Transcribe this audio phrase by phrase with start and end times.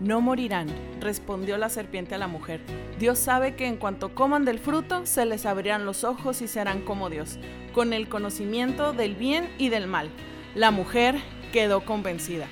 [0.00, 2.62] No morirán, respondió la serpiente a la mujer.
[2.98, 6.80] Dios sabe que en cuanto coman del fruto, se les abrirán los ojos y serán
[6.80, 7.38] como Dios,
[7.74, 10.08] con el conocimiento del bien y del mal.
[10.54, 11.16] La mujer
[11.52, 12.46] quedó convencida.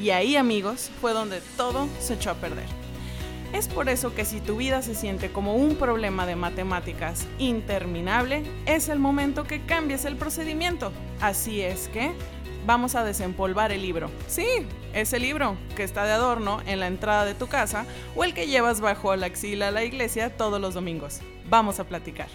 [0.00, 2.66] Y ahí, amigos, fue donde todo se echó a perder.
[3.52, 8.44] Es por eso que si tu vida se siente como un problema de matemáticas interminable,
[8.64, 10.92] es el momento que cambies el procedimiento.
[11.20, 12.12] Así es que
[12.64, 14.08] vamos a desempolvar el libro.
[14.28, 14.46] Sí,
[14.94, 18.46] ese libro que está de adorno en la entrada de tu casa o el que
[18.46, 21.20] llevas bajo la axila a la iglesia todos los domingos.
[21.48, 22.28] Vamos a platicar.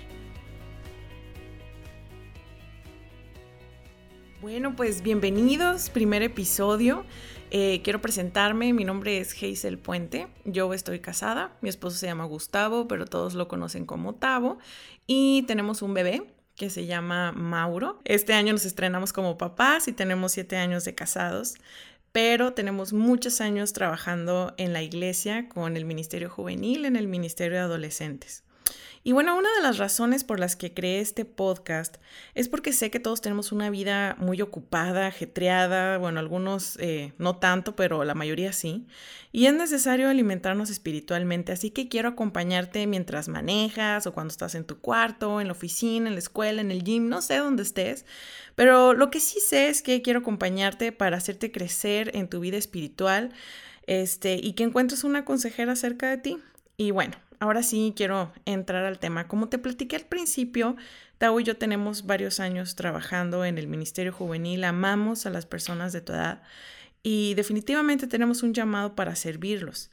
[4.42, 7.06] Bueno, pues bienvenidos, primer episodio.
[7.50, 12.26] Eh, quiero presentarme, mi nombre es Hazel Puente, yo estoy casada, mi esposo se llama
[12.26, 14.58] Gustavo, pero todos lo conocen como Tavo,
[15.06, 16.24] y tenemos un bebé
[16.58, 18.00] que se llama Mauro.
[18.04, 21.56] Este año nos estrenamos como papás y tenemos siete años de casados,
[22.18, 27.60] pero tenemos muchos años trabajando en la iglesia con el Ministerio Juvenil, en el Ministerio
[27.60, 28.44] de Adolescentes.
[29.04, 31.98] Y bueno, una de las razones por las que creé este podcast
[32.36, 37.38] es porque sé que todos tenemos una vida muy ocupada, ajetreada, bueno, algunos eh, no
[37.38, 38.86] tanto, pero la mayoría sí.
[39.32, 44.66] Y es necesario alimentarnos espiritualmente, así que quiero acompañarte mientras manejas o cuando estás en
[44.66, 48.06] tu cuarto, en la oficina, en la escuela, en el gym, no sé dónde estés.
[48.56, 52.58] Pero lo que sí sé es que quiero acompañarte para hacerte crecer en tu vida
[52.58, 53.32] espiritual
[53.86, 56.38] este, y que encuentres una consejera cerca de ti.
[56.78, 59.28] Y bueno, ahora sí quiero entrar al tema.
[59.28, 60.76] Como te platiqué al principio,
[61.18, 65.92] Tao y yo tenemos varios años trabajando en el Ministerio Juvenil, amamos a las personas
[65.94, 66.44] de tu edad
[67.02, 69.90] y definitivamente tenemos un llamado para servirlos.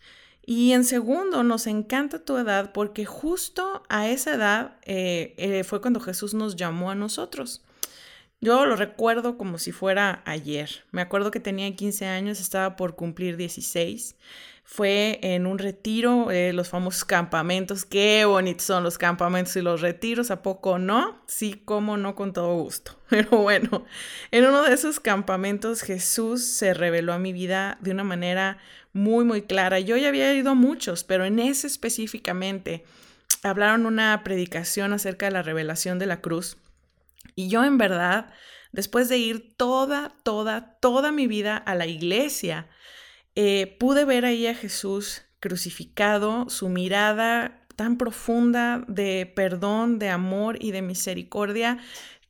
[0.47, 5.81] Y en segundo, nos encanta tu edad porque justo a esa edad eh, eh, fue
[5.81, 7.64] cuando Jesús nos llamó a nosotros.
[8.45, 10.85] Yo lo recuerdo como si fuera ayer.
[10.91, 14.17] Me acuerdo que tenía 15 años, estaba por cumplir 16
[14.67, 17.85] fue en un retiro, eh, los famosos campamentos.
[17.85, 21.23] Qué bonitos son los campamentos y los retiros, ¿a poco no?
[21.27, 22.99] Sí, cómo no, con todo gusto.
[23.11, 23.85] Pero bueno,
[24.31, 28.59] en uno de esos campamentos Jesús se reveló a mi vida de una manera
[28.95, 29.81] muy, muy clara.
[29.81, 32.85] Yo ya había ido a muchos, pero en ese específicamente
[33.43, 36.57] hablaron una predicación acerca de la revelación de la cruz.
[37.35, 38.33] Y yo en verdad,
[38.73, 42.69] después de ir toda, toda, toda mi vida a la iglesia,
[43.35, 50.57] eh, pude ver ahí a Jesús crucificado, su mirada tan profunda de perdón, de amor
[50.61, 51.79] y de misericordia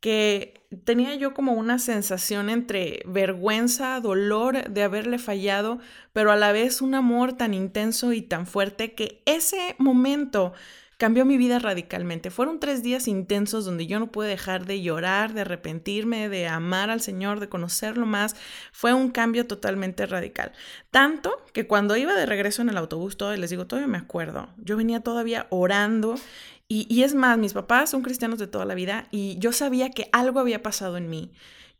[0.01, 5.79] que tenía yo como una sensación entre vergüenza, dolor de haberle fallado,
[6.13, 10.53] pero a la vez un amor tan intenso y tan fuerte que ese momento
[10.97, 12.31] cambió mi vida radicalmente.
[12.31, 16.91] Fueron tres días intensos donde yo no pude dejar de llorar, de arrepentirme, de amar
[16.91, 18.37] al Señor, de conocerlo más.
[18.73, 20.53] Fue un cambio totalmente radical.
[20.91, 24.49] Tanto que cuando iba de regreso en el autobús, todo, les digo, todavía me acuerdo,
[24.59, 26.17] yo venía todavía orando
[26.69, 29.91] y, y es más, mis papás son cristianos de toda la vida y yo sabía
[29.91, 31.33] que algo había pasado en mí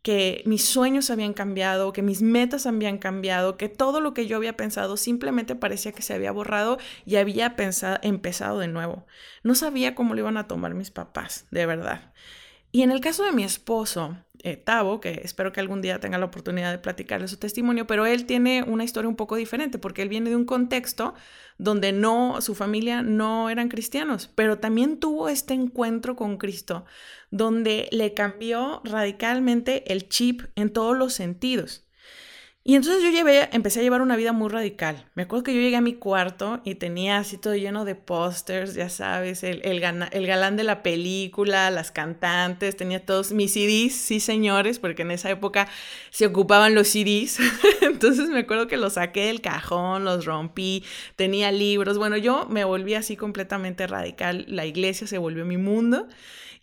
[0.05, 4.37] que mis sueños habían cambiado, que mis metas habían cambiado, que todo lo que yo
[4.37, 6.77] había pensado simplemente parecía que se había borrado
[7.07, 7.55] y había
[8.03, 9.07] empezado de nuevo.
[9.41, 12.13] No sabía cómo lo iban a tomar mis papás, de verdad.
[12.75, 16.17] Y en el caso de mi esposo, eh, Tavo, que espero que algún día tenga
[16.17, 20.01] la oportunidad de platicarle su testimonio, pero él tiene una historia un poco diferente porque
[20.01, 21.13] él viene de un contexto
[21.57, 26.83] donde no, su familia no eran cristianos, pero también tuvo este encuentro con Cristo,
[27.31, 31.84] donde le cambió radicalmente el chip en todos los sentidos.
[32.67, 35.05] Y entonces yo llevé, empecé a llevar una vida muy radical.
[35.13, 38.73] Me acuerdo que yo llegué a mi cuarto y tenía así todo lleno de pósters,
[38.73, 43.93] ya sabes, el, el, el, galán de la película, las cantantes, tenía todos mis CDs,
[43.93, 45.67] sí señores, porque en esa época
[46.09, 47.37] se ocupaban los CDs.
[47.83, 50.83] entonces me acuerdo que los saqué del cajón, los rompí,
[51.15, 51.99] tenía libros.
[51.99, 54.43] Bueno, yo me volví así completamente radical.
[54.47, 56.07] La iglesia se volvió mi mundo.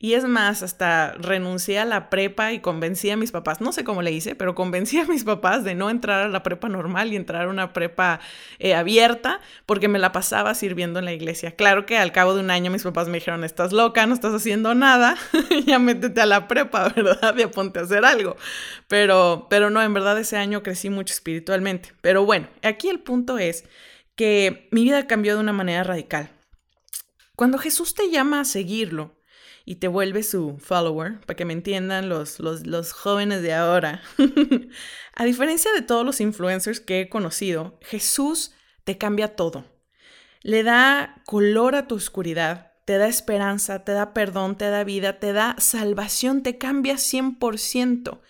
[0.03, 3.85] Y es más, hasta renuncié a la prepa y convencí a mis papás, no sé
[3.85, 7.12] cómo le hice, pero convencí a mis papás de no entrar a la prepa normal
[7.12, 8.19] y entrar a una prepa
[8.59, 11.55] eh, abierta porque me la pasaba sirviendo en la iglesia.
[11.55, 14.35] Claro que al cabo de un año mis papás me dijeron, estás loca, no estás
[14.35, 15.17] haciendo nada,
[15.67, 17.37] ya métete a la prepa, ¿verdad?
[17.38, 18.37] Y ponte a hacer algo.
[18.88, 21.93] Pero, pero no, en verdad ese año crecí mucho espiritualmente.
[22.00, 23.67] Pero bueno, aquí el punto es
[24.17, 26.29] que mi vida cambió de una manera radical.
[27.37, 29.22] Cuando Jesús te llama a seguirlo,
[29.64, 34.03] y te vuelve su follower, para que me entiendan los, los, jóvenes de ahora.
[35.14, 38.53] a diferencia de todos los influencers que he conocido, Jesús
[38.85, 39.64] te cambia todo.
[40.43, 45.20] Le da color a tu oscuridad, te da esperanza, te da perdón, te da vida,
[45.20, 48.20] te da salvación, te cambia 100%.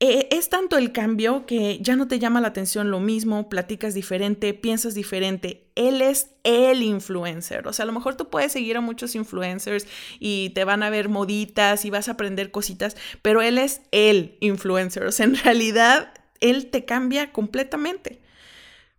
[0.00, 3.94] Eh, es tanto el cambio que ya no te llama la atención lo mismo, platicas
[3.94, 5.66] diferente, piensas diferente.
[5.74, 7.66] Él es el influencer.
[7.66, 9.88] O sea, a lo mejor tú puedes seguir a muchos influencers
[10.20, 14.36] y te van a ver moditas y vas a aprender cositas, pero él es el
[14.38, 15.04] influencer.
[15.04, 18.20] O sea, en realidad, él te cambia completamente.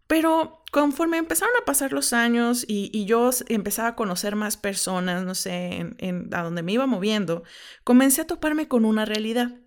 [0.06, 5.36] Pero conforme empezaron a pasar los años y, yo empezaba a conocer más personas, no
[5.36, 5.95] sé,
[6.31, 7.44] a donde me iba moviendo,
[7.84, 9.60] comencé a toparme con una realidad.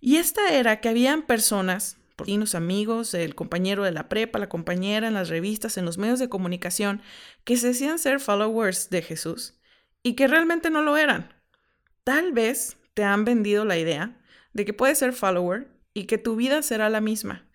[0.00, 1.96] Y esta era que habían personas,
[2.26, 6.18] los amigos, el compañero de la prepa, la compañera en las revistas, en los medios
[6.18, 7.02] de comunicación,
[7.44, 9.54] que se decían ser followers de Jesús
[10.02, 11.32] y que realmente no lo eran.
[12.04, 14.20] Tal vez te han vendido la idea
[14.52, 17.47] de que puedes ser follower y que tu vida será la misma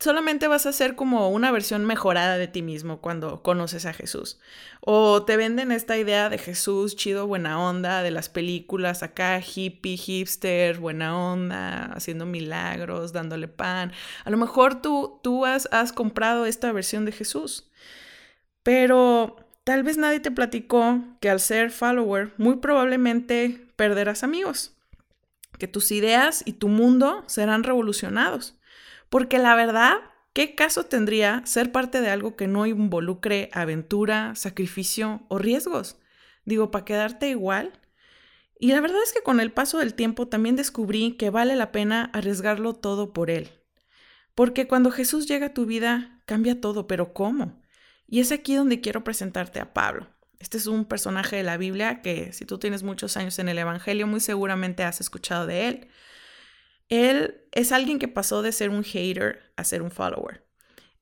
[0.00, 4.38] solamente vas a ser como una versión mejorada de ti mismo cuando conoces a Jesús.
[4.80, 9.96] O te venden esta idea de Jesús chido, buena onda, de las películas acá, hippie,
[9.96, 13.92] hipster, buena onda, haciendo milagros, dándole pan.
[14.24, 17.68] A lo mejor tú, tú has, has comprado esta versión de Jesús.
[18.62, 24.76] Pero tal vez nadie te platicó que al ser follower, muy probablemente perderás amigos.
[25.58, 28.57] Que tus ideas y tu mundo serán revolucionados
[29.10, 29.96] porque la verdad,
[30.32, 35.98] ¿qué caso tendría ser parte de algo que no involucre aventura, sacrificio o riesgos?
[36.44, 37.80] Digo, ¿para quedarte igual?
[38.58, 41.70] Y la verdad es que con el paso del tiempo también descubrí que vale la
[41.70, 43.50] pena arriesgarlo todo por Él.
[44.34, 47.62] Porque cuando Jesús llega a tu vida, cambia todo, pero ¿cómo?
[48.06, 50.08] Y es aquí donde quiero presentarte a Pablo.
[50.40, 53.58] Este es un personaje de la Biblia que si tú tienes muchos años en el
[53.58, 55.88] Evangelio, muy seguramente has escuchado de él.
[56.88, 60.44] Él es alguien que pasó de ser un hater a ser un follower.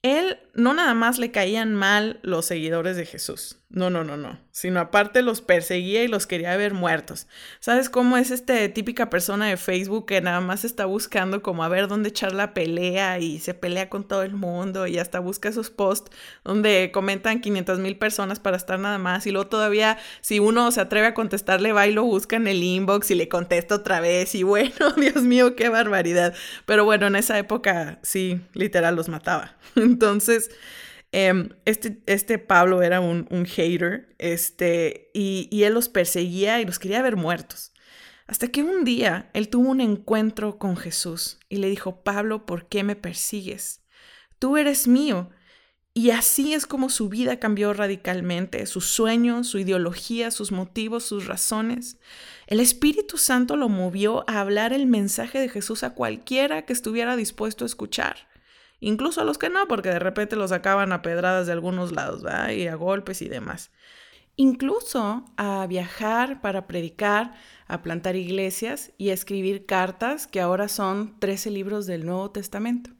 [0.01, 4.39] Él no nada más le caían mal los seguidores de Jesús, no, no, no, no,
[4.57, 7.27] sino aparte los perseguía y los quería ver muertos.
[7.61, 11.69] ¿Sabes cómo es este típica persona de Facebook que nada más está buscando como a
[11.69, 15.51] ver dónde echar la pelea y se pelea con todo el mundo y hasta busca
[15.51, 16.11] esos posts
[16.43, 20.81] donde comentan 500 mil personas para estar nada más y luego todavía si uno se
[20.81, 24.35] atreve a contestarle va y lo busca en el inbox y le contesta otra vez
[24.35, 26.33] y bueno, Dios mío, qué barbaridad.
[26.65, 29.55] Pero bueno, en esa época sí, literal los mataba.
[29.77, 30.49] Entonces...
[31.19, 36.79] Em, este, este Pablo era un, hater este, y, y él los perseguía y los
[36.79, 37.73] quería ver muertos.
[38.27, 42.69] Hasta que un día él tuvo un encuentro con Jesús y le dijo, Pablo, ¿por
[42.69, 43.81] qué me persigues?
[44.39, 45.31] Tú eres mío.
[45.95, 51.27] Y así es como su vida cambió radicalmente, sus sueños, su ideología, sus motivos, sus
[51.27, 51.97] razones.
[52.47, 57.17] El Espíritu Santo lo movió a hablar el mensaje de Jesús a cualquiera que estuviera
[57.17, 58.36] dispuesto a escuchar
[58.81, 62.23] incluso a los que no, porque de repente los sacaban a pedradas de algunos lados,
[62.23, 62.51] ¿verdad?
[62.51, 63.71] Y a golpes y demás.
[64.37, 67.35] Incluso a viajar para predicar,
[67.69, 72.91] a plantar iglesias y a escribir cartas, que ahora son 13 libros del Nuevo Testamento.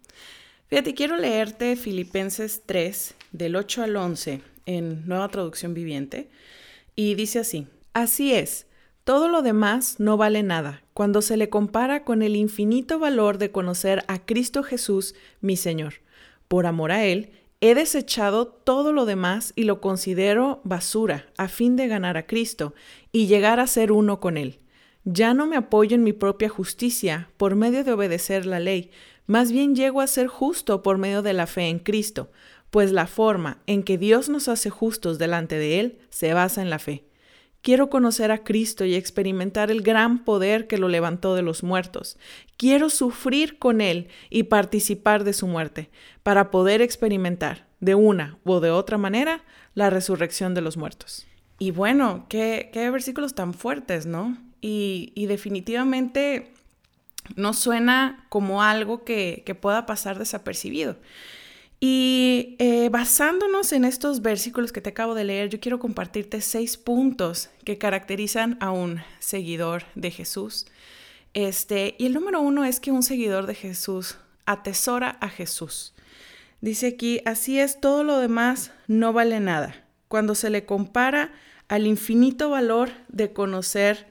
[0.69, 6.31] Fíjate, quiero leerte Filipenses 3, del 8 al 11, en Nueva Traducción Viviente,
[6.97, 8.66] y dice así, así es,
[9.07, 13.53] todo lo demás no vale nada cuando se le compara con el infinito valor de
[13.53, 15.95] conocer a Cristo Jesús, mi Señor.
[16.49, 17.31] Por amor a Él,
[17.61, 22.75] he desechado todo lo demás y lo considero basura a fin de ganar a Cristo
[23.13, 24.59] y llegar a ser uno con Él.
[25.05, 28.91] Ya no me apoyo en mi propia justicia por medio de obedecer la ley,
[29.27, 32.33] más bien llego a ser justo por medio de la fe en Cristo,
[32.73, 36.71] pues la forma en que Dios nos hace justos delante de Él se basa en
[36.71, 37.05] la fe.
[37.67, 42.17] Quiero conocer a Cristo y experimentar el gran poder que lo levantó de los muertos.
[42.57, 45.91] Quiero sufrir con Él y participar de su muerte,
[46.23, 49.43] para poder experimentar, de una o de otra manera,
[49.75, 51.27] la resurrección de los muertos.
[51.59, 54.39] Y bueno, qué, versículos tan fuertes, ¿no?
[54.61, 56.53] Y, definitivamente
[57.35, 60.99] no suena como algo que, pueda pasar desapercibido.
[61.79, 66.77] Y eh, basándonos en estos versículos que te acabo de leer, yo quiero compartirte seis
[66.77, 70.67] puntos que caracterizan a un seguidor de Jesús.
[71.35, 74.17] Este, y el número uno es que un seguidor de Jesús
[74.47, 75.93] atesora a Jesús.
[76.63, 79.85] Dice aquí, así es, todo lo demás no vale nada.
[80.09, 81.33] Cuando se le compara
[81.69, 84.07] al infinito valor de conocer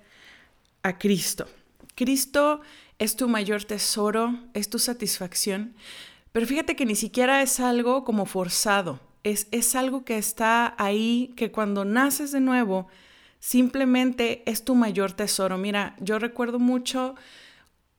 [0.84, 1.48] a Cristo.
[1.96, 2.62] Cristo
[3.00, 5.74] es tu mayor tesoro, es tu satisfacción.
[6.36, 11.34] Pero fíjate que ni siquiera es algo como forzado, es, es algo que está ahí,
[11.38, 12.90] que cuando naces de nuevo,
[13.40, 15.58] simplemente es tu mayor tesoro.
[15.58, 17.16] Mira, yo recuerdo mucho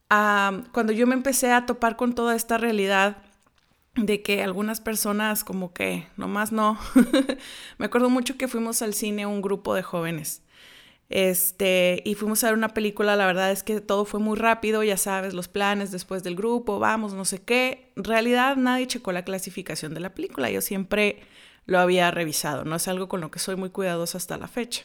[0.09, 3.17] cuando yo me empecé a topar con toda esta realidad
[3.95, 6.79] de que algunas personas como que nomás no.
[7.79, 10.43] me acuerdo mucho que fuimos al cine un grupo de jóvenes
[11.09, 14.83] Este, y fuimos a ver una película, la verdad es que todo fue muy rápido,
[14.83, 17.93] ya sabes, los planes después del grupo, vamos, no sé qué.
[17.97, 21.21] En realidad nadie checó la clasificación de la película, yo siempre
[21.67, 24.85] lo había revisado, no es algo con lo que soy muy cuidadosa hasta la fecha.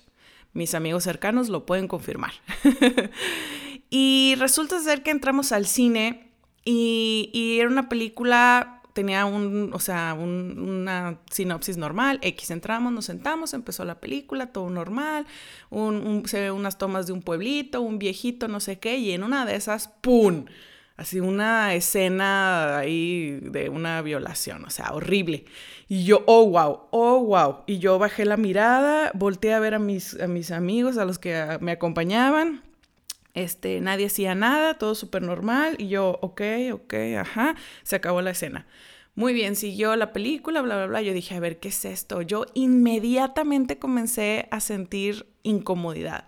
[0.53, 2.33] Mis amigos cercanos lo pueden confirmar.
[3.89, 6.31] y resulta ser que entramos al cine
[6.65, 13.05] y, y era una película tenía un, o sea, una sinopsis normal, X entramos, nos
[13.05, 15.25] sentamos, empezó la película, todo normal,
[15.69, 19.23] un, se ve unas tomas de un pueblito, un viejito, no sé qué, y en
[19.23, 20.45] una de esas, ¡pum!
[20.97, 25.45] Así una escena ahí de una violación, o sea, horrible.
[25.87, 27.63] Y yo, oh, wow, oh, wow.
[27.65, 31.17] Y yo bajé la mirada, volteé a ver a mis, a mis amigos, a los
[31.17, 32.61] que me acompañaban,
[33.33, 35.75] este, nadie hacía nada, todo súper normal.
[35.77, 36.41] Y yo, ok,
[36.73, 38.67] ok, ajá, se acabó la escena.
[39.15, 41.01] Muy bien, siguió la película, bla, bla, bla.
[41.01, 42.21] Yo dije, a ver, ¿qué es esto?
[42.21, 46.27] Yo inmediatamente comencé a sentir incomodidad.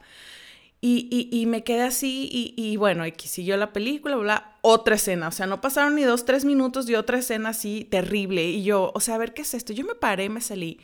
[0.86, 5.30] Y, y, me quedé así y, y bueno, y siguió la película, bla, otra escena.
[5.30, 8.44] O sea, no pasaron ni dos, tres minutos de otra escena así terrible.
[8.44, 9.72] Y yo, o sea, a ver, ¿qué es esto?
[9.72, 10.82] Yo me paré, me salí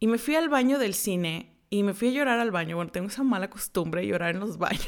[0.00, 2.76] y me fui al baño del cine y me fui a llorar al baño.
[2.76, 4.86] Bueno, tengo esa mala costumbre de llorar en los baños.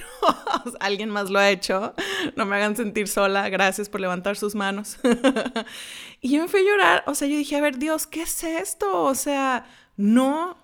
[0.78, 1.94] Alguien más lo ha hecho.
[2.36, 3.48] No me hagan sentir sola.
[3.48, 4.98] Gracias por levantar sus manos.
[6.20, 7.04] y yo me fui a llorar.
[7.08, 9.02] O sea, yo dije, a ver, Dios, ¿qué es esto?
[9.02, 9.66] O sea,
[9.96, 10.56] no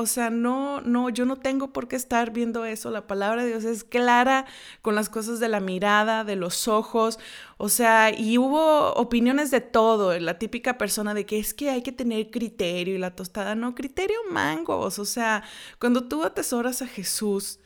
[0.00, 2.88] o sea, no, no, yo no tengo por qué estar viendo eso.
[2.92, 4.46] La palabra de Dios es clara
[4.80, 7.18] con las cosas de la mirada, de los ojos.
[7.56, 10.16] O sea, y hubo opiniones de todo.
[10.20, 13.74] La típica persona de que es que hay que tener criterio y la tostada, no,
[13.74, 15.00] criterio mangos.
[15.00, 15.42] O sea,
[15.80, 17.58] cuando tú atesoras a Jesús,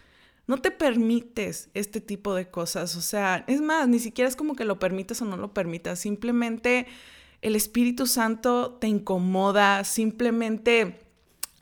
[0.46, 2.96] no te permites este tipo de cosas.
[2.96, 5.98] O sea, es más, ni siquiera es como que lo permitas o no lo permitas.
[5.98, 6.86] Simplemente
[7.42, 11.01] el Espíritu Santo te incomoda, simplemente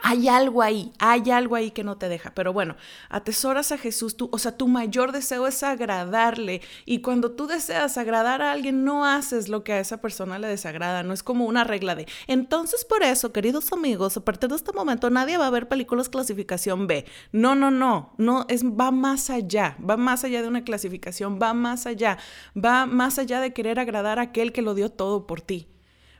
[0.02, 2.35] hay algo ahí, hay algo ahí que no te deja.
[2.35, 2.76] Pero bueno,
[3.09, 6.62] atesoras a Jesús, tú, o sea, tu mayor deseo es agradarle.
[6.85, 10.49] Y cuando tú deseas agradar a alguien, no haces lo que a esa persona le
[10.49, 11.02] desagrada.
[11.02, 12.07] No es como una regla de.
[12.26, 16.09] Entonces, por eso, queridos amigos, a partir de este momento nadie va a ver películas
[16.09, 17.04] clasificación B.
[17.33, 18.14] No, no, no.
[18.19, 19.76] No, es, va más allá.
[19.88, 21.38] Va más allá de una clasificación.
[21.40, 22.19] Va más allá.
[22.57, 25.69] Va más allá de querer agradar a aquel que lo dio todo por ti.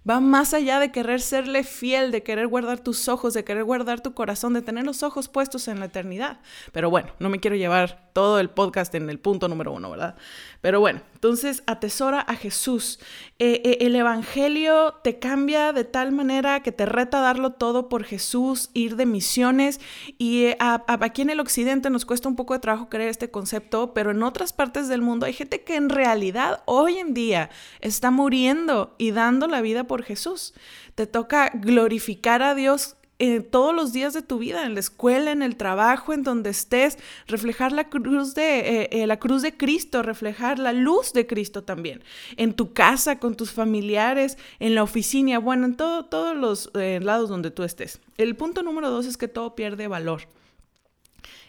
[0.09, 4.01] Va más allá de querer serle fiel, de querer guardar tus ojos, de querer guardar
[4.01, 6.41] tu corazón, de tener los ojos puestos en la eternidad.
[6.73, 10.17] Pero bueno, no me quiero llevar todo el podcast en el punto número uno, ¿verdad?
[10.61, 12.99] Pero bueno, entonces atesora a Jesús.
[13.39, 17.89] Eh, eh, el Evangelio te cambia de tal manera que te reta a darlo todo
[17.89, 19.81] por Jesús, ir de misiones.
[20.19, 23.93] Y eh, aquí en el Occidente nos cuesta un poco de trabajo creer este concepto,
[23.95, 28.11] pero en otras partes del mundo hay gente que en realidad hoy en día está
[28.11, 30.55] muriendo y dando la vida por Jesús.
[30.95, 35.33] Te toca glorificar a Dios eh, todos los días de tu vida, en la escuela,
[35.33, 39.57] en el trabajo, en donde estés, reflejar la cruz de, eh, eh, la cruz de
[39.57, 42.05] Cristo, reflejar la luz de Cristo también,
[42.37, 47.29] en tu casa, con tus familiares, en la oficina, bueno, en todo, todos los lados
[47.29, 48.01] donde tú estés.
[48.17, 50.29] El punto número dos es que todo pierde valor.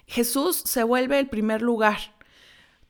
[0.07, 1.99] Jesús se vuelve el primer lugar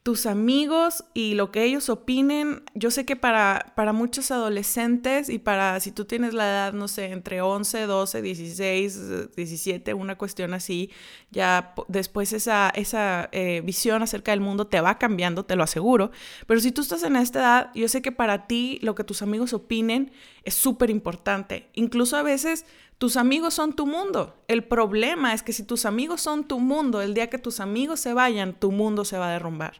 [0.03, 2.63] tus amigos y lo que ellos opinen.
[2.74, 6.88] Yo sé que para, para muchos adolescentes y para si tú tienes la edad, no
[6.88, 10.89] sé, entre 11, 12, 16, 17, una cuestión así,
[11.29, 16.10] ya después esa, esa eh, visión acerca del mundo te va cambiando, te lo aseguro.
[16.48, 19.22] Pero si tú estás en esta edad, yo sé que para ti lo que tus
[19.22, 20.12] amigos opinen
[20.43, 21.70] es súper importante.
[21.74, 22.65] Incluso a veces
[23.01, 24.36] tus amigos son tu mundo.
[24.48, 28.00] El problema es que si tus amigos son tu mundo, el día que tus amigos
[28.00, 29.74] se vayan, tu mundo se va a derrumbar.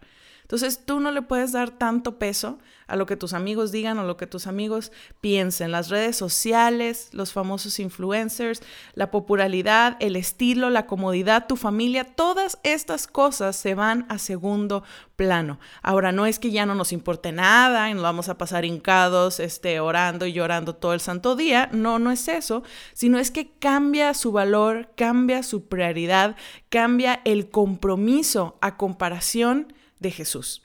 [0.52, 4.04] Entonces tú no le puedes dar tanto peso a lo que tus amigos digan o
[4.04, 4.92] lo que tus amigos
[5.22, 5.72] piensen.
[5.72, 8.62] Las redes sociales, los famosos influencers,
[8.94, 14.84] la popularidad, el estilo, la comodidad, tu familia, todas estas cosas se van a segundo
[15.16, 15.58] plano.
[15.82, 19.40] Ahora no es que ya no nos importe nada y nos vamos a pasar hincados,
[19.40, 21.70] este, orando y llorando todo el santo día.
[21.72, 26.36] No, no es eso, sino es que cambia su valor, cambia su prioridad,
[26.68, 30.64] cambia el compromiso a comparación de Jesús.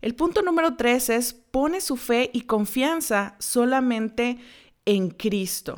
[0.00, 4.38] El punto número tres es pone su fe y confianza solamente
[4.84, 5.76] en Cristo.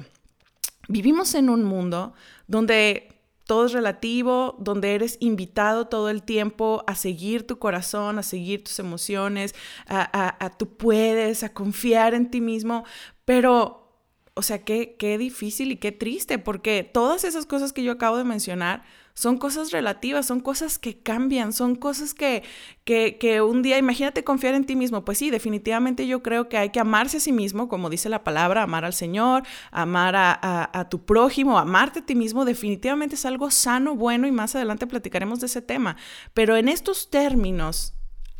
[0.89, 2.15] Vivimos en un mundo
[2.47, 3.09] donde
[3.47, 8.63] todo es relativo, donde eres invitado todo el tiempo a seguir tu corazón, a seguir
[8.63, 9.55] tus emociones,
[9.89, 12.85] a, tú puedes, a confiar en ti mismo,
[13.25, 13.93] pero,
[14.35, 18.19] o sea, qué, qué difícil y qué triste, porque todas esas cosas que yo acabo
[18.19, 18.85] de mencionar
[19.21, 22.43] son cosas relativas, son cosas que cambian, son cosas que,
[22.87, 26.71] que, un día, imagínate confiar en ti mismo, pues sí, definitivamente yo creo que hay
[26.71, 30.89] que amarse a sí mismo, como dice la palabra, amar al Señor, amar a, a
[30.89, 35.39] tu prójimo, amarte a ti mismo, definitivamente es algo sano, bueno y más adelante platicaremos
[35.41, 35.99] de ese tema,
[36.33, 37.93] pero en estos términos,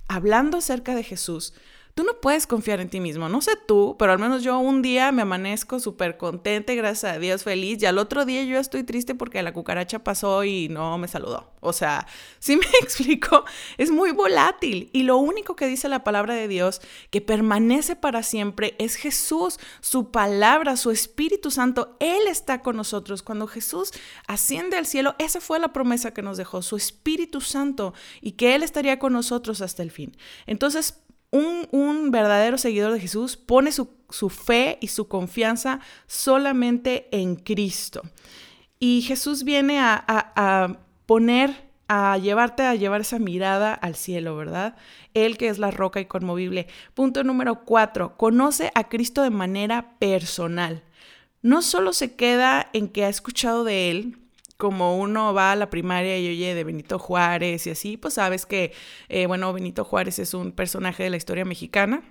[0.09, 1.53] hablando acerca de Jesús,
[1.95, 3.29] tú no puedes confiar en ti mismo.
[3.29, 7.19] No sé tú, pero al menos yo un día me amanezco súper contenta gracias a
[7.19, 10.99] Dios feliz y al otro día yo estoy triste porque la cucaracha pasó y no
[10.99, 11.53] me saludó.
[11.61, 12.07] O sea,
[12.39, 13.45] si me explico,
[13.79, 16.81] es muy volátil y lo único que dice la palabra de Dios
[17.11, 21.97] que permanece para siempre es Jesús, su palabra, su Espíritu Santo.
[22.01, 23.23] Él está con nosotros.
[23.23, 23.93] Cuando Jesús
[24.27, 28.55] asciende al cielo, esa fue la promesa que nos dejó, su Espíritu Santo y que
[28.55, 30.17] Él estaría con nosotros hasta el fin.
[30.47, 33.89] Entonces, un, verdadero seguidor de Jesús pone su,
[34.31, 38.03] fe y su confianza solamente en Cristo.
[38.79, 44.77] Y Jesús viene a, a, poner, a llevarte a llevar esa mirada al cielo, ¿verdad?
[45.15, 46.67] Él que es la roca inconmovible.
[46.95, 50.83] Punto número cuatro, conoce a Cristo de manera personal.
[51.43, 54.19] No solo se queda en que ha escuchado de Él,
[54.61, 58.47] como uno va a la primaria y oye de Benito Juárez y así, pues sabes
[58.47, 58.73] que,
[59.09, 62.03] eh, bueno, Benito Juárez es un personaje de la historia mexicana.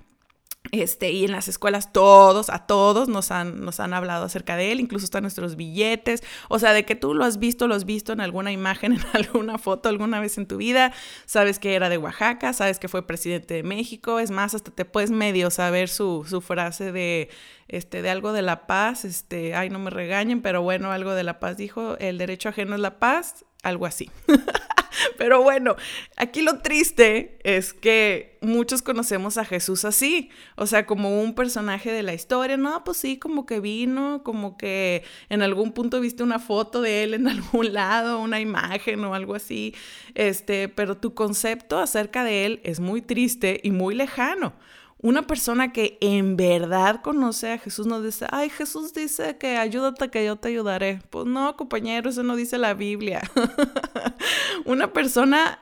[0.71, 4.71] Este, y en las escuelas todos, a todos nos han, nos han hablado acerca de
[4.71, 7.85] él, incluso están nuestros billetes, o sea, de que tú lo has visto, lo has
[7.85, 10.93] visto en alguna imagen, en alguna foto alguna vez en tu vida,
[11.25, 14.85] sabes que era de Oaxaca, sabes que fue presidente de México, es más, hasta te
[14.85, 17.29] puedes medio saber su, su frase de
[17.69, 21.23] este, de algo de la paz, este, ay, no me regañen, pero bueno, algo de
[21.23, 24.09] la paz dijo, el derecho ajeno es la paz, algo así.
[25.17, 25.75] pero bueno,
[26.17, 31.91] aquí lo triste es que muchos conocemos a Jesús así, o sea, como un personaje
[31.91, 36.23] de la historia, no, pues sí, como que vino, como que en algún punto viste
[36.23, 39.75] una foto de él en algún lado, una imagen o algo así,
[40.15, 44.53] este, pero tu concepto acerca de él es muy triste y muy lejano.
[45.01, 50.09] Una persona que en verdad conoce a Jesús no dice, ay, Jesús dice que ayúdate
[50.09, 51.01] que yo te ayudaré.
[51.09, 53.21] Pues no, compañero, eso no dice la Biblia.
[54.65, 55.59] Una persona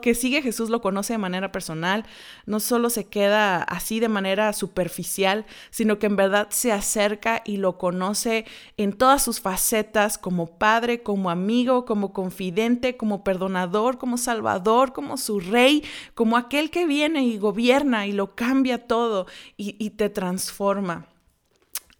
[0.00, 2.04] que sigue Jesús lo conoce de manera personal,
[2.46, 7.58] no solo se queda así de manera superficial, sino que en verdad se acerca y
[7.58, 8.44] lo conoce
[8.76, 15.16] en todas sus facetas, como padre, como amigo, como confidente, como perdonador, como salvador, como
[15.16, 15.84] su rey,
[16.14, 21.06] como aquel que viene y gobierna y lo cambia todo y te transforma.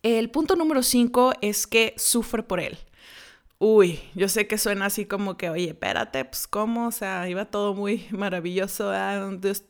[0.03, 2.77] El punto número cinco es que sufre por él.
[3.65, 7.45] Uy, yo sé que suena así como que, oye, espérate, pues cómo, o sea, iba
[7.45, 8.91] todo muy maravilloso,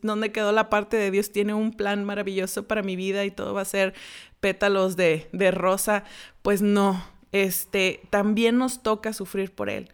[0.00, 3.52] ¿dónde quedó la parte de Dios tiene un plan maravilloso para mi vida y todo
[3.52, 3.92] va a ser
[4.40, 6.04] pétalos de, de rosa?
[6.40, 9.90] Pues no, este, también nos toca sufrir por Él.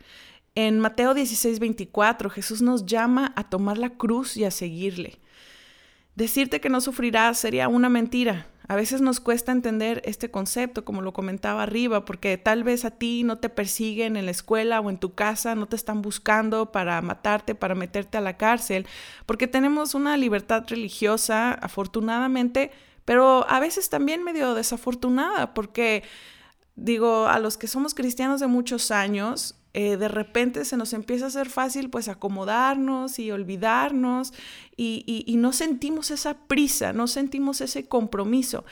[0.55, 5.19] En Mateo 16, 24, Jesús nos llama a tomar la cruz y a seguirle.
[6.15, 8.47] Decirte que no sufrirás sería una mentira.
[8.68, 12.90] A veces nos cuesta entender este concepto, como lo comentaba arriba, porque tal vez a
[12.90, 16.70] ti no te persiguen en la escuela o en tu casa, no te están buscando
[16.70, 18.87] para matarte, para meterte a la cárcel,
[19.24, 22.70] porque tenemos una libertad religiosa, afortunadamente,
[23.07, 26.02] pero a veces también medio desafortunada, porque
[26.76, 31.27] digo, a los que somos cristianos de muchos años, eh, de repente se nos empieza
[31.27, 34.33] a hacer fácil pues acomodarnos y olvidarnos
[34.77, 38.64] y, y, no sentimos esa prisa, no sentimos ese compromiso.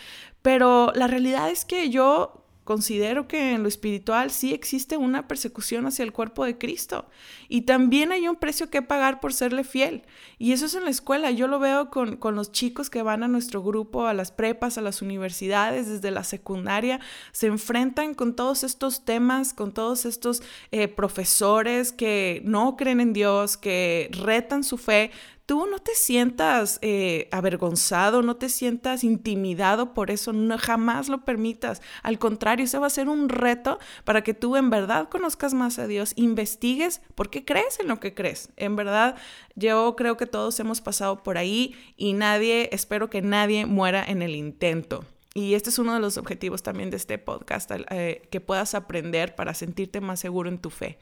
[0.42, 5.86] Pero la realidad es que yo considero que en lo espiritual sí existe una persecución
[5.86, 7.06] hacia el cuerpo de Cristo
[7.48, 10.02] y también hay un precio que pagar por serle fiel.
[10.38, 13.28] Y eso es en la escuela, yo lo veo con, los chicos que van a
[13.28, 17.00] nuestro grupo, a las prepas, a las universidades, desde la secundaria,
[17.32, 23.12] se enfrentan con todos estos temas, con todos estos eh, profesores que no creen en
[23.12, 25.12] Dios, que retan su fe,
[25.46, 31.24] tú no te sientas eh, avergonzado, no te sientas intimidado por eso, no, jamás lo
[31.24, 31.80] permitas.
[32.02, 35.78] Al contrario, ese va a ser un reto para que tú en verdad conozcas más
[35.78, 38.50] a Dios, investigues por qué crees en lo que crees.
[38.56, 39.16] En verdad,
[39.54, 44.22] yo creo que todos hemos pasado por ahí y nadie, espero que nadie muera en
[44.22, 45.04] el intento.
[45.32, 49.36] Y este es uno de los objetivos también de este podcast, eh, que puedas aprender
[49.36, 50.98] para sentirte más seguro en tu fe.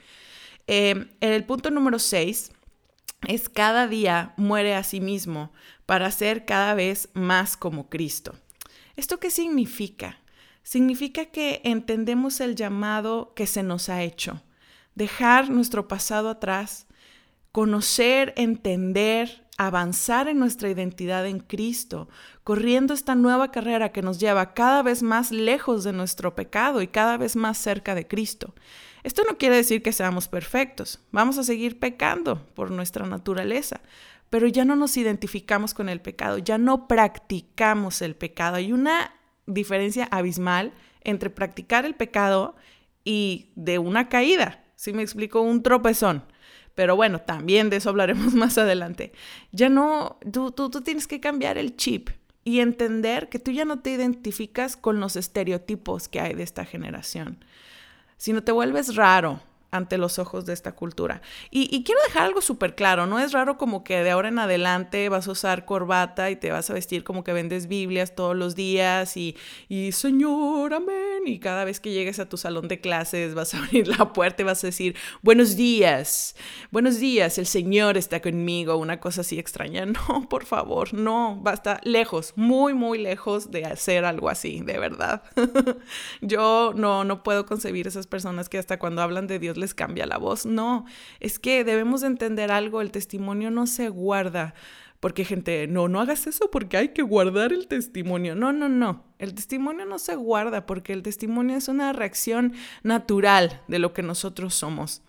[0.66, 2.50] Eh, el punto número 6
[3.28, 5.52] es cada día muere a sí mismo
[5.86, 8.34] para ser cada vez más como Cristo.
[8.96, 10.18] ¿Esto qué significa?
[10.62, 14.42] Significa que entendemos el llamado que se nos ha hecho,
[14.94, 16.86] dejar nuestro pasado atrás,
[17.52, 22.08] conocer, entender avanzar en nuestra identidad en Cristo,
[22.42, 26.88] corriendo esta nueva carrera que nos lleva cada vez más lejos de nuestro pecado y
[26.88, 28.54] cada vez más cerca de Cristo.
[29.04, 33.80] Esto no quiere decir que seamos perfectos, vamos a seguir pecando por nuestra naturaleza,
[34.30, 38.56] pero ya no nos identificamos con el pecado, ya no practicamos el pecado.
[38.56, 39.12] Hay una
[39.46, 42.56] diferencia abismal entre practicar el pecado
[43.04, 44.64] y de una caída.
[44.74, 46.24] Si me explico, un tropezón.
[46.74, 49.12] Pero bueno, también de eso hablaremos más adelante.
[49.52, 52.08] Ya no, tú, tú, tú tienes que cambiar el chip
[52.42, 56.64] y entender que tú ya no te identificas con los estereotipos que hay de esta
[56.64, 57.44] generación,
[58.24, 59.38] sino te vuelves raro,
[59.74, 61.20] ante los ojos de esta cultura.
[61.50, 65.08] Y, quiero dejar algo súper claro, no es raro como que de ahora en adelante
[65.08, 68.54] vas a usar corbata y te vas a vestir como que vendes Biblias todos los
[68.54, 69.36] días y,
[69.68, 71.24] y Señor, amén.
[71.26, 74.42] Y cada vez que llegues a tu salón de clases vas a abrir la puerta
[74.42, 76.36] y vas a decir, buenos días,
[76.70, 79.84] buenos días, el Señor está conmigo, una cosa así extraña.
[79.94, 85.22] No, por favor, no, basta lejos, muy, muy lejos de hacer algo así, de verdad.
[86.20, 90.18] Yo no, no puedo concebir esas personas que hasta cuando hablan de Dios cambia la
[90.18, 90.44] voz.
[90.44, 90.84] No,
[91.20, 94.54] es que debemos entender algo, el testimonio no se guarda.
[95.04, 98.34] Porque gente, no, no hagas eso porque hay que guardar el testimonio.
[98.34, 99.04] No, no, no.
[99.18, 104.02] El testimonio no se guarda porque el testimonio es una reacción natural de lo que
[104.02, 105.02] nosotros somos.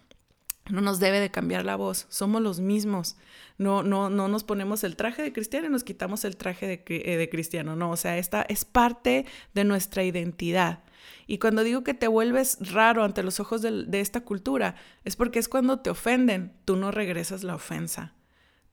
[0.69, 3.15] No nos debe de cambiar la voz, somos los mismos.
[3.57, 6.83] No, no, no nos ponemos el traje de cristiano y nos quitamos el traje de,
[6.87, 7.75] eh, de cristiano.
[7.75, 10.83] No, o sea, esta es parte de nuestra identidad.
[11.27, 15.39] Y cuando digo que te vuelves raro ante los ojos de, esta cultura, es porque
[15.39, 18.13] es cuando te ofenden, tú no regresas la ofensa.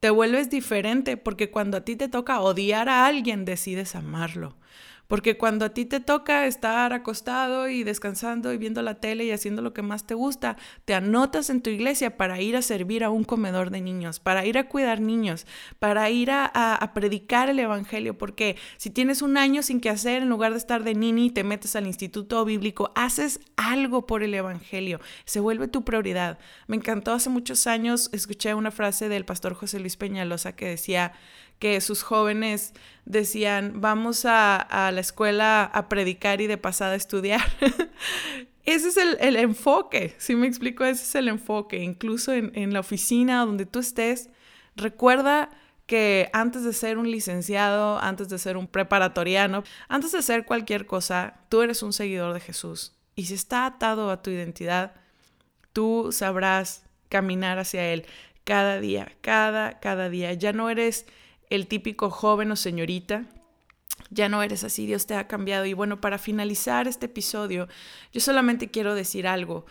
[0.00, 4.56] Te vuelves diferente porque cuando a ti te toca odiar a alguien, decides amarlo.
[5.08, 9.30] Porque cuando a ti te toca estar acostado y descansando y viendo la tele y
[9.30, 13.04] haciendo lo que más te gusta, te anotas en tu iglesia para ir a servir
[13.04, 15.46] a un comedor de niños, para ir a cuidar niños,
[15.78, 18.16] para ir a, predicar el Evangelio.
[18.16, 21.44] Porque si tienes un año sin que hacer, en lugar de estar de nini, te
[21.44, 26.38] metes al instituto bíblico, haces algo por el Evangelio, se vuelve tu prioridad.
[26.66, 31.12] Me encantó hace muchos años, escuché una frase del pastor José Luis Peñalosa que decía,
[31.62, 37.42] que sus jóvenes decían, vamos a, escuela a predicar y de pasada a estudiar.
[38.64, 41.82] ese es el, enfoque, si me explico, ese es el enfoque.
[41.82, 44.30] Incluso en, en la oficina donde tú estés,
[44.74, 45.50] recuerda
[45.86, 50.86] que antes de ser un licenciado, antes de ser un preparatoriano, antes de ser cualquier
[50.86, 52.94] cosa, tú eres un seguidor de Jesús.
[53.14, 54.94] Y si está atado a tu identidad,
[55.72, 58.06] tú sabrás caminar hacia Él
[58.44, 60.32] cada día, cada, cada día.
[60.32, 61.06] Ya no eres
[61.50, 63.26] el típico joven o señorita.
[64.12, 65.64] Ya no eres así, Dios te ha cambiado.
[65.64, 67.66] Y bueno, para finalizar este episodio,
[68.12, 69.64] yo solamente quiero decir algo.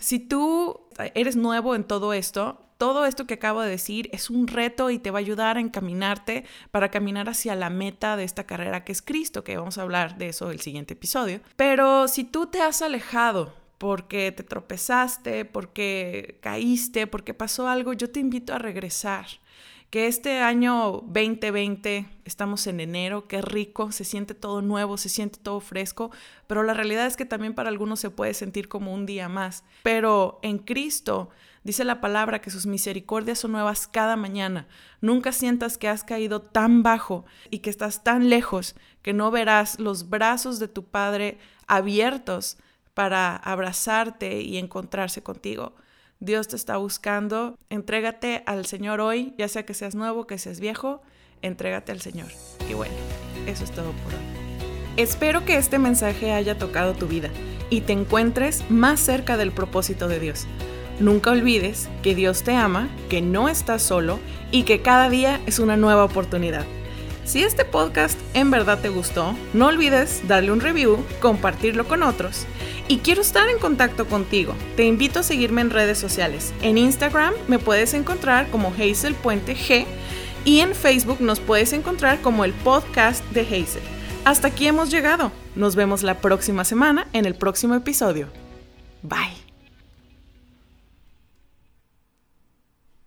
[0.00, 4.48] si tú eres nuevo en todo esto, todo esto que acabo de decir es un
[4.48, 8.44] reto y te va a ayudar a encaminarte para caminar hacia la meta de esta
[8.44, 11.40] carrera que es Cristo, que vamos a hablar de eso el siguiente episodio.
[11.56, 18.10] Pero si tú te has alejado porque te tropezaste, porque caíste, porque pasó algo, yo
[18.10, 19.26] te invito a regresar
[19.94, 25.38] que este año 2020, estamos en enero, qué rico, se siente todo nuevo, se siente
[25.38, 26.10] todo fresco,
[26.48, 29.62] pero la realidad es que también para algunos se puede sentir como un día más.
[29.84, 31.30] Pero en Cristo
[31.62, 34.66] dice la palabra que sus misericordias son nuevas cada mañana.
[35.00, 39.78] Nunca sientas que has caído tan bajo y que estás tan lejos que no verás
[39.78, 42.58] los brazos de tu Padre abiertos
[42.94, 45.76] para abrazarte y encontrarse contigo.
[46.24, 47.58] Dios te está buscando.
[47.68, 51.02] Entrégate al Señor hoy, ya sea que seas nuevo, que seas viejo,
[51.42, 52.28] entrégate al Señor.
[52.68, 52.94] Y bueno,
[53.46, 54.20] eso es todo por hoy.
[54.96, 57.28] Espero que este mensaje haya tocado tu vida
[57.68, 60.46] y te encuentres más cerca del propósito de Dios.
[60.98, 64.18] Nunca olvides que Dios te ama, que no estás solo
[64.50, 66.64] y que cada día es una nueva oportunidad.
[67.24, 72.46] Si este podcast en verdad te gustó, no olvides darle un review, compartirlo con otros
[72.88, 74.54] y quiero estar en contacto contigo.
[74.76, 76.52] Te invito a seguirme en redes sociales.
[76.62, 79.86] En Instagram me puedes encontrar como Hazel Puente G
[80.44, 83.82] y en Facebook nos puedes encontrar como el podcast de Hazel.
[84.24, 85.32] Hasta aquí hemos llegado.
[85.54, 88.28] Nos vemos la próxima semana en el próximo episodio.
[89.02, 89.43] Bye.